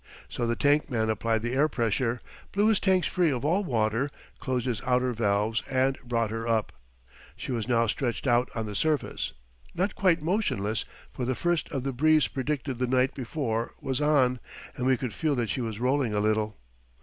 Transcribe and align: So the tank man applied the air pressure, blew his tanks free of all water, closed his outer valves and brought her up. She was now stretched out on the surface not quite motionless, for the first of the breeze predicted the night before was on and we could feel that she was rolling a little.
So 0.29 0.47
the 0.47 0.55
tank 0.55 0.89
man 0.89 1.11
applied 1.11 1.43
the 1.43 1.53
air 1.53 1.67
pressure, 1.67 2.21
blew 2.51 2.69
his 2.69 2.79
tanks 2.79 3.05
free 3.05 3.29
of 3.29 3.45
all 3.45 3.63
water, 3.63 4.09
closed 4.39 4.65
his 4.65 4.81
outer 4.81 5.13
valves 5.13 5.61
and 5.69 5.95
brought 6.03 6.31
her 6.31 6.47
up. 6.47 6.71
She 7.35 7.51
was 7.51 7.67
now 7.67 7.85
stretched 7.85 8.25
out 8.25 8.49
on 8.55 8.65
the 8.65 8.73
surface 8.73 9.33
not 9.75 9.93
quite 9.93 10.19
motionless, 10.23 10.85
for 11.13 11.23
the 11.23 11.35
first 11.35 11.69
of 11.69 11.83
the 11.83 11.93
breeze 11.93 12.27
predicted 12.27 12.79
the 12.79 12.87
night 12.87 13.13
before 13.13 13.75
was 13.79 14.01
on 14.01 14.39
and 14.75 14.87
we 14.87 14.97
could 14.97 15.13
feel 15.13 15.35
that 15.35 15.49
she 15.49 15.61
was 15.61 15.79
rolling 15.79 16.15
a 16.15 16.19
little. 16.19 16.57